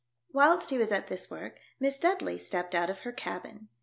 [0.33, 1.59] Whilst he was at this work.
[1.79, 3.67] Miss Dudley stepped out of her cabin.